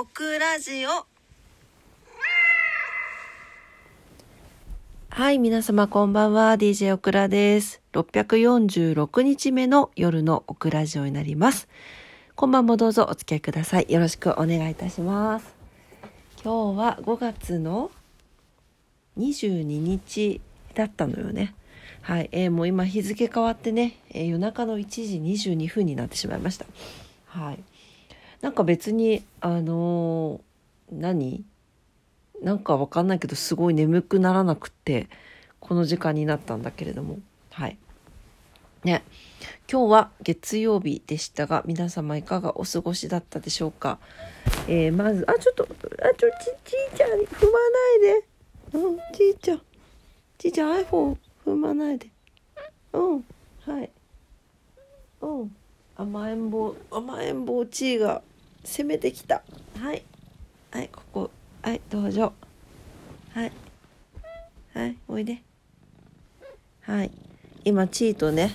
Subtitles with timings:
[0.00, 0.90] オクラジオ
[5.10, 6.54] はい、皆様こんばんは。
[6.54, 7.82] DJ オクラです。
[7.94, 11.66] 646日目の夜のオクラジオになります。
[12.36, 13.86] 今晩もどうぞお付き合いください。
[13.88, 15.52] よろしくお願いいたします。
[16.44, 17.90] 今日は5月の
[19.18, 20.40] 22日
[20.74, 21.56] だったのよね。
[22.02, 26.66] はい、えーもう今日付変わってね、えー夜中の1時22分になってしまいました。
[27.26, 27.58] はい。
[28.40, 31.44] なんか別に、あのー何？
[32.40, 35.08] なんかわかんないけど、すごい眠くならなくって、
[35.58, 37.18] この時間になったんだけれども。
[37.50, 37.76] はい。
[38.84, 39.02] ね。
[39.70, 43.98] 今日は月曜日でしたが、皆様いかがお過ごしだったでしょうか？
[44.68, 48.24] えーまず、あ、ちょっと、あ、ちょ、ち、ちいちゃん、踏まないで。
[48.74, 49.62] うん、ちいちゃん。
[50.38, 52.06] ちいちゃん、iPhone 踏まないで。
[52.92, 53.24] うん、
[53.66, 53.90] はい。
[55.20, 55.56] うん。
[55.96, 58.22] 甘えん坊、甘えん坊ちいが
[58.68, 59.42] 攻めてきた。
[59.80, 60.02] はい。
[60.70, 61.30] はい、ここ。
[61.62, 62.34] はい、どうぞ。
[63.32, 63.52] はい。
[64.74, 65.42] はい、おいで。
[66.82, 67.10] はい。
[67.64, 68.54] 今、チーとね、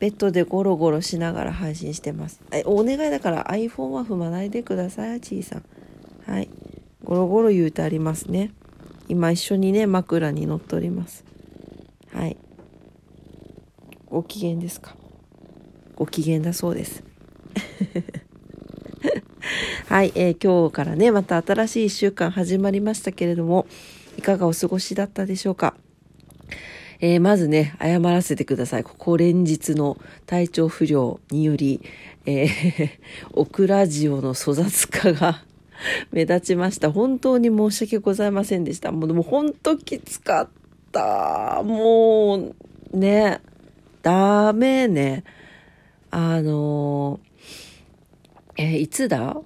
[0.00, 2.40] ベッドでゴロゴロしながら配信してます。
[2.50, 5.64] えお願いだから iPhone は踏まないでください、ちいさん。
[6.26, 6.50] はい。
[7.04, 8.50] ゴロゴロ言うてありますね。
[9.08, 11.24] 今一緒にね、枕に乗っております。
[12.12, 12.36] はい。
[14.06, 14.96] ご機嫌ですか？
[15.94, 17.04] ご機嫌だそうです。
[19.92, 23.66] はい、えー今日からね、また新しい1週間始まりましたけれども、
[24.16, 25.74] いかがお過ごしだったでしょうか？
[27.00, 28.84] えーまずね、謝らせてください。
[28.84, 31.82] ここ連日の体調不良により、
[32.24, 32.48] えー
[33.34, 35.44] オクラジオの粗雑化が
[36.10, 36.90] 目立ちました。
[36.90, 38.92] 本当に申し訳ございませんでした。
[38.92, 40.48] もうでも本当きつかっ
[40.90, 41.62] た。
[41.62, 43.42] もう、ね、
[44.00, 45.22] ダメね。
[46.10, 49.36] あのーえーいつだ？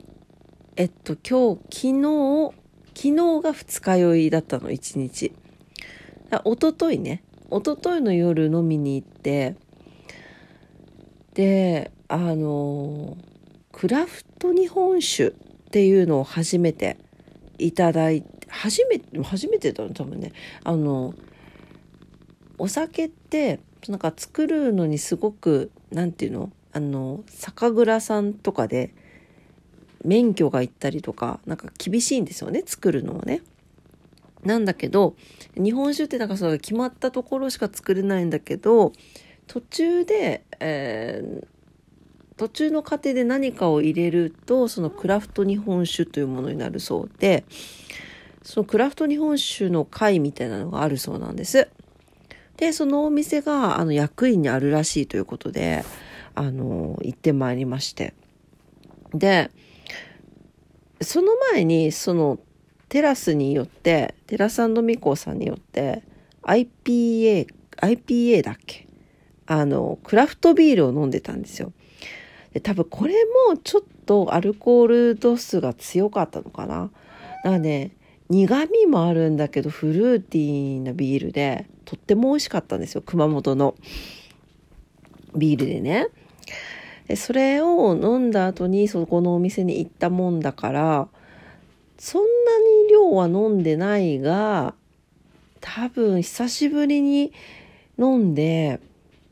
[0.79, 2.53] えっと、今日、昨日、
[2.95, 5.33] 昨日が二日酔いだったの、一日。
[6.31, 9.57] あ一昨日ね、一昨日の夜飲みに行って、
[11.33, 13.17] で、あの
[13.73, 15.33] クラフト日本酒っ
[15.71, 16.99] ていうのを初めて
[17.57, 21.15] いただいて、初めて、初めてだの多分ね、あの
[22.59, 26.53] お酒って、なんか作るのにすごく、なんていうの？
[26.73, 28.95] あの、酒蔵さんとかで、
[30.07, 33.43] 免許がいったりとか、なんか厳しいんですよね、作るのはね。
[34.45, 35.17] なんだけど、
[35.57, 38.93] 日本酒ってなんかそれ決まったところしか作れないんだけど、
[39.47, 41.47] 途中で、えー
[42.37, 47.45] 途中の過程で何かを入れると、そのクラフト日本酒というものになるそうで、
[48.43, 51.69] そのクラフト日本酒の会みたいなのがあるそうなんです。
[52.59, 55.85] で、そのお店が、あの、役員にあるらしいということで、
[56.35, 58.13] あの、行ってまいりまして。
[59.15, 59.51] で、
[61.01, 62.39] その前に、その、
[62.89, 66.03] テラスによって、テラスミコさんによって、
[66.43, 67.47] IPA、
[67.79, 68.87] IPA だっけ？
[69.47, 71.73] あの、クラフトビールを飲んでたんですよ。
[72.53, 73.15] で多分これ
[73.49, 76.91] もちょっとアルコール度数が強かったのかな？
[77.45, 77.91] だからね、
[78.29, 83.03] 苦味もあるんだけど、フルーティーなビールで、とっても美味しかったんですよ。
[83.05, 83.75] 熊本の
[85.37, 86.07] ビールでね。
[87.09, 91.09] でそれを飲んだ後にそこのお店に行ったもんだから、
[91.99, 92.29] そんな
[92.85, 94.75] に量は飲んでないが、
[95.61, 97.33] 多分久しぶりに
[97.99, 98.81] 飲んで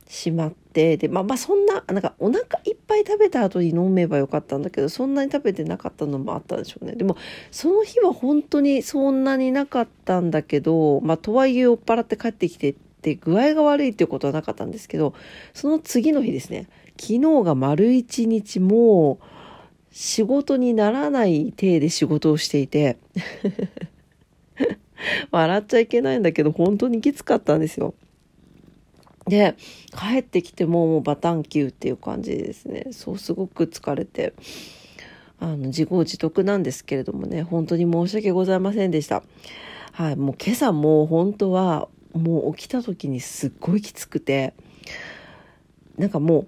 [0.09, 6.95] しまって、で、まあまあそんな、なんかお腹いっぱい食べた後に飲めばよかったんだけど、そんなに食べてなかったのもあったんでしょうね。
[6.95, 7.17] でも、
[7.51, 15.15] その日は本当にそんなになかったんだけど、まあとはいえ酔っ払って帰ってきてって具合が悪いっていうことはなかったんですけど、
[15.53, 16.69] その次の日ですね、
[16.99, 19.25] 昨日が丸一日もう
[19.91, 22.99] 仕事にならない体で仕事をしていて、
[25.31, 27.95] 笑っちゃいけないんだけど、本当にきつかったんですよ。
[29.27, 29.55] で、
[29.97, 32.89] 帰ってきてももうバタンキューっていう感じですね。
[32.91, 34.35] そう、すごく疲れて、
[35.39, 39.23] あの、自業自得なんですけれどもね、本当に申し訳ございませんでした。
[39.93, 44.55] はい、もう今朝もう本当は、もう起きた時にすっごいきつくて、
[45.97, 46.47] なんかもう、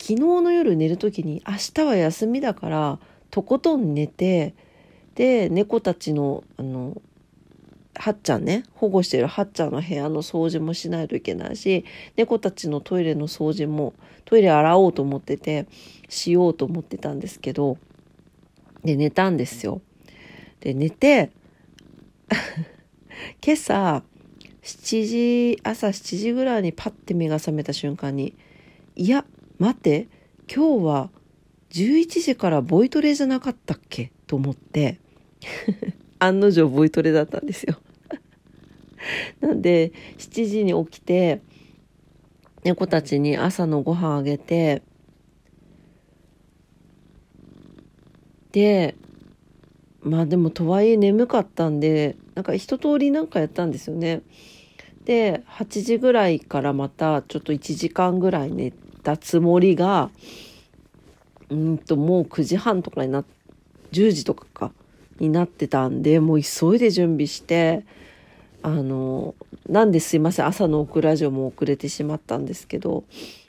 [0.00, 2.98] 昨日の夜寝る時に明日は休みだから
[3.30, 4.54] とことん寝て
[5.14, 7.00] で猫たちのあの
[7.96, 11.84] はっちゃんね保護してるはっちゃんの部屋の掃除もしないといけないし
[12.16, 13.92] 猫たちのトイレの掃除も
[14.24, 15.66] トイレ洗おうと思ってて
[16.08, 17.76] しようと思ってたんですけど
[18.84, 19.80] で寝たんですよ。
[20.60, 21.30] で寝て
[23.44, 24.04] 今朝
[24.62, 28.34] 7時朝7時ぐらいにパッて目が覚めた瞬間に
[28.94, 29.24] いや
[29.58, 30.08] 待って
[30.52, 31.10] 今日は
[31.70, 34.12] 11時からボイトレじゃなかったっけ？
[34.26, 34.98] と思って。
[36.20, 37.76] 案の定ボイトレだったんですよ。
[39.40, 41.40] なんで7時に起きて
[42.64, 44.82] 猫たちに朝のご飯あげて
[48.50, 48.96] で
[50.00, 54.22] まあでもとはいえ眠かったんでなんか一通りなんかやったんですよね。
[55.04, 60.10] で8時ぐらいからまたちょっと1時間ぐらい寝てたつもりが
[61.48, 63.24] うんともう9時半とかにな
[63.92, 64.70] 10時とかか
[65.18, 67.86] になってたんでもう急いで準備して
[68.60, 69.34] あの
[69.66, 73.04] なんですいません朝のオクラジオも遅れてしまったんですけど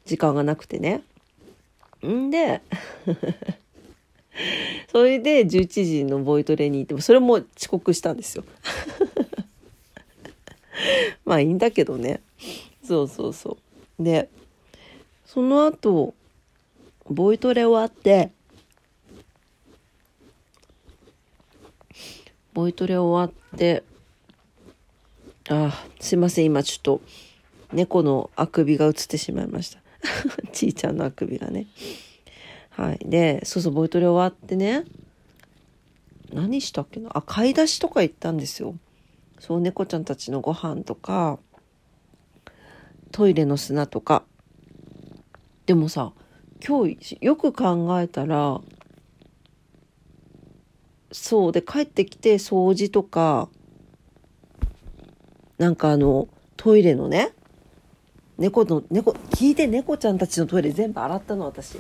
[0.06, 1.02] 時間がなくてね。
[2.08, 2.62] んで
[4.94, 8.46] それで11時のボイトレに行ってもそれも遅刻したんですよ。
[11.26, 12.22] まあいいんだけどね。
[12.82, 13.58] そうそうそ
[14.00, 14.04] う。
[14.04, 14.30] で、
[15.32, 16.16] その後、
[17.08, 18.32] ボイトレ終わって、
[22.52, 23.84] ボイトレ終わって、
[25.48, 27.02] あ、すいません、今ちょっと
[27.72, 29.80] 猫のあくびが映ってしまいました。
[30.52, 31.68] ちいちゃんのあくびがね。
[32.72, 33.00] はい。
[33.06, 34.84] で、そうそう、ボイトレ終わってね、
[36.34, 37.12] 何したっけな？
[37.14, 38.74] あ、買い出しとか行ったんですよ。
[39.38, 41.38] そう、猫ちゃんたちのご飯とか、
[43.12, 44.24] トイレの砂とか。
[45.70, 46.14] でもさ、
[46.68, 48.60] 今日よく考えたら、
[51.12, 53.50] そうで帰ってきて掃除とか、
[55.60, 56.28] なんかあの、
[56.58, 57.34] トイレのね、
[58.40, 61.78] 猫の、猫、聞いて猫ちゃんたちのトイレ全部洗ったの私。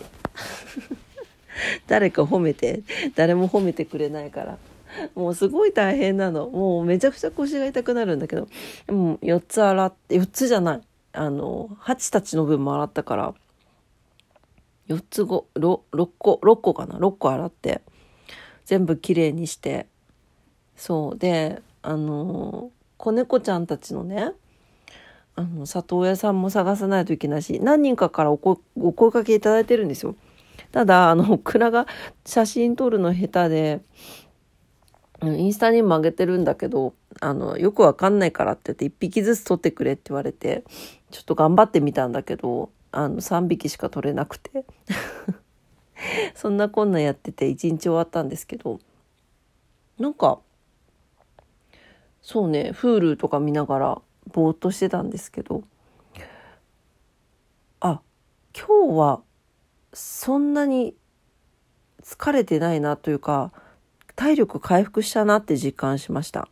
[1.87, 2.83] 誰か褒めて
[3.15, 4.59] 誰も褒めてくれないから。
[5.15, 6.47] もうすごい大変なの。
[6.47, 8.47] もうめちゃくちゃ腰が痛くなるんだけど。
[8.87, 10.81] もう4つ洗って4つじゃない。
[11.11, 13.33] あのハチたちの分も洗ったから
[14.89, 17.81] 4つ 6, 6個6個かな？6個洗って
[18.65, 19.87] 全部きれいにして
[20.75, 24.31] そうであの子猫ちゃんたちのね
[25.35, 30.15] あの里親さんも探さないといけないし何人かからお声お声かけいただいてるんですよ。
[30.71, 31.87] ただ、あの、オクラが
[32.25, 33.81] 写真撮るの下手で、
[35.23, 40.63] インスタにも上げてるんだけど、あの、よくわかんないからって言って一匹ずつ撮ってくれって言われて、
[41.11, 44.63] ちょっと頑張ってみたんだけど、あの、3匹しか撮れなくて。
[46.35, 48.79] そんなこんなやってて一日終わったんですけど、
[49.97, 50.39] なんか、
[52.21, 54.01] そうね、Hulu とか見ながら
[54.31, 55.63] ぼーっとしてたんですけど、
[57.79, 58.01] あ、
[58.53, 59.21] 今日は
[59.93, 60.95] そんなに
[62.03, 63.51] 疲れてないなというか
[64.15, 66.49] 体力回復したなって実感しました。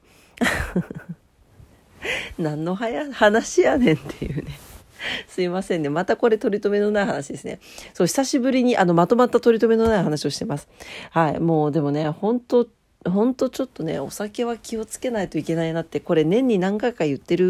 [2.38, 4.67] 何の話やねんっていうね。
[5.28, 5.90] すいませんね。
[5.90, 7.60] またこれ取り留めのない話ですね。
[7.94, 10.68] そう、久しぶりにあのまとまった取り留めのない話をしてます。
[11.12, 11.40] はい。
[11.40, 12.68] もうでもね、本当
[13.06, 17.46] 本当ちょっとね、お酒は気をつけないといけないなって、これ年に何回か言ってる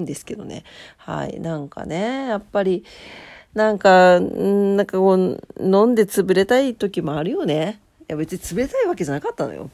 [0.00, 0.64] んですけどね。
[0.96, 1.40] はい。
[1.40, 2.84] なんかね、やっぱり、
[3.54, 7.80] なんか、なんかこう、飲んで潰れたい時もあるよね。
[8.02, 9.70] いや別に潰れたいわけじゃなかったのよ。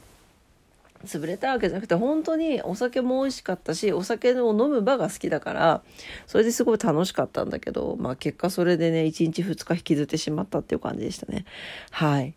[1.09, 5.83] 潰れたわけじゃなくて、本当にお酒も美味しかったし、お酒を飲む場が好きだから、
[6.27, 11.45] それですごい楽しかったんだけど、まあ結果それでね、1日2日引きずってしまったっていう感じでしたね。
[11.91, 12.35] はい。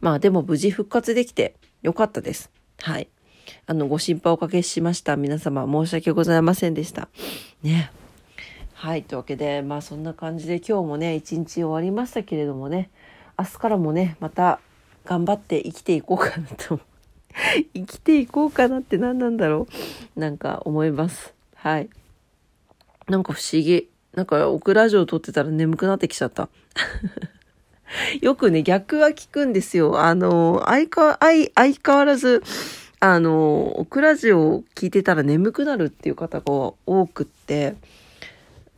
[0.00, 2.50] まあでも無事復活できてよかったです。
[2.80, 3.08] はい。
[3.66, 5.16] あの、ご心配おかけしました。
[5.16, 7.08] 皆様申し訳ございませんでした。
[7.62, 7.90] ね。
[8.74, 9.04] はい。
[9.04, 12.90] というわけで、まあそんな感じで今日もね、一日終わりましたけれどもね、
[13.38, 14.60] 明日からもね、また
[15.04, 16.80] 頑張って生きていこうかなと。
[17.74, 19.66] 生きていこうかなって何なんだろ
[20.16, 20.20] う。
[20.20, 21.34] なんか思います。
[21.54, 21.88] はい。
[23.08, 23.88] なんか不思議。
[24.14, 26.48] なんかオクラジオ撮ってたら眠くなってきちゃった。
[28.20, 30.00] よくね、逆は聞くんですよ。
[30.00, 32.42] あの、相、変わらず、
[33.00, 37.74] あの、オクラジオを聞いてたら眠くなるっていう方が多くって、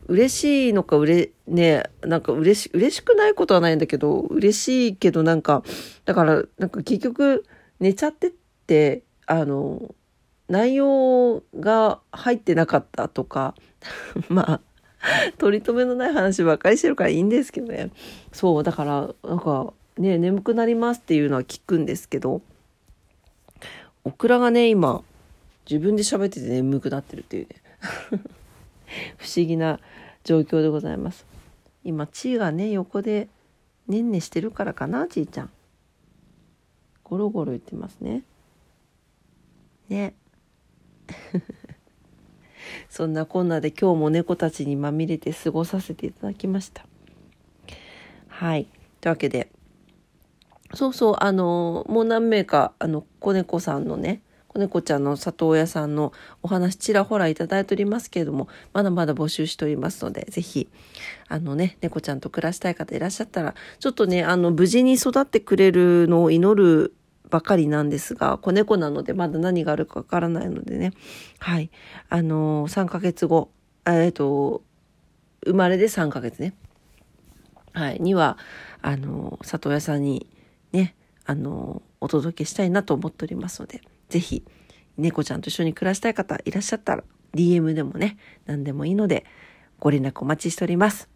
[0.07, 5.63] 嬉しいのか、うれ、ね、なんか嬉し、嬉しくないことはないんだけど、嬉しいけどなんか、
[6.05, 7.45] だから、なんか結局、
[7.79, 8.31] 寝ちゃってっ
[8.67, 9.95] て、あの、
[10.47, 13.55] 内容が入ってなかったとか、
[14.29, 14.61] まあ、
[15.37, 17.91] 取り留めのない話ばっかりしてるからいいんですけどね。
[18.31, 22.41] そう、だから、なんか、ね、眠くなりますっていうのは聞くんですけど、
[24.03, 25.03] オクラがね、今、
[25.69, 27.55] 自分で喋ってて眠くなってるっていうね。
[29.17, 29.79] 不思議な
[30.23, 31.25] 状況でございます。
[31.83, 33.29] 今、ちーがね、横で
[33.87, 35.49] ねんねしてるからかな、ちーちゃん。
[37.03, 38.23] ゴロゴロ言ってますね。
[39.89, 40.15] ね。
[42.89, 46.85] そんなこんなで今日も猫たちにまみれて過ごさせていただきました。
[48.27, 48.67] はい。
[49.01, 49.51] というわけで、
[50.73, 54.21] そうそう、あの、もう何名か、あの、子猫さんのね、
[54.55, 60.69] 子猫ちゃんの里親さんのお話ちらほらいただいておりますけれども、まだまだ募集しておりますので、ぜひ、
[61.27, 66.93] あのね、猫ちゃんと暮らしたい方いらっしゃったら、ちょっとね、あの、無事に育ってくれるのを祈る
[67.29, 70.93] ばかりなんですが、子猫なのでまだ何があるかわからないのでね、
[71.39, 71.69] はい、
[72.07, 73.49] あの、3ヶ月後、
[73.85, 74.63] えっ、ー、と、
[75.45, 76.55] 生まれで3ヶ月ね、
[77.73, 78.37] はい、には、
[78.81, 80.29] あの、里親さんに
[80.71, 80.95] ね、
[81.25, 84.43] あの、お届けしたいなと思っておりますので、ぜひ、
[84.97, 89.25] 猫ちゃんと一緒に暮らしたい方いらっしゃったら、DM でもね、何でもいいので、
[89.79, 91.09] ご連絡お待ちしております。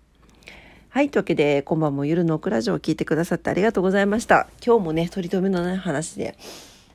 [0.90, 1.10] はい。
[1.10, 4.50] というわけで、今晩も夜のオクラジオを聞いてくださってありがとうございました。
[4.66, 6.36] 今日もね、取り留めのない話で、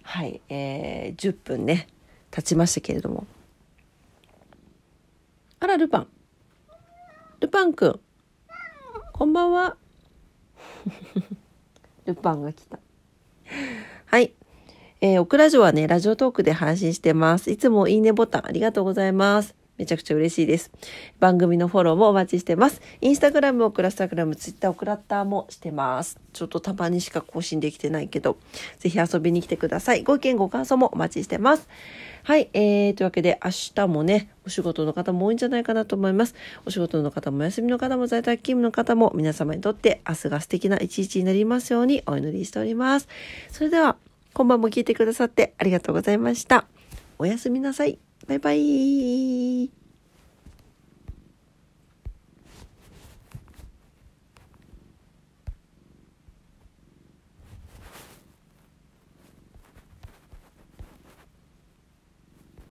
[0.02, 1.86] はい、えー、10分ね、
[2.30, 3.26] 経ちましたけれども。
[5.60, 6.08] あら、ルパン。
[7.40, 8.00] ルパンくん。
[9.12, 9.76] こんばんは。
[12.04, 12.78] ルパンが来た。
[15.04, 17.50] えー、オクラジオはね、ラジオトークで配信してます。
[17.50, 19.54] いつもいいねボタンありがとうございます。
[19.76, 20.70] めちゃくちゃ嬉しいです。
[21.20, 22.80] 番組のフォローもお待ちしてます。
[23.02, 26.18] インスタグラム、オクラスタグラム、ツイッター、オクラッターもしてます。
[26.32, 28.38] ちょっとたまにしか更新できてないけど、
[28.78, 30.04] ぜひ遊びに来てください。
[30.04, 31.68] ご意見、ご感想もお待ちしてます。
[32.22, 36.34] はい、えー、というわけで明日もね、お仕事の方も多いんじゃないかなと思います。
[36.64, 43.08] お仕事の方もお休みの方も在宅勤務の方も皆様にとって明日が素敵な一日になりますようにお祈りしております。
[43.50, 43.98] それでは、
[44.34, 46.66] 今晩も聞いてくださってありがとうございました。
[47.18, 47.98] おやすみなさい。
[48.26, 49.83] バイバイ。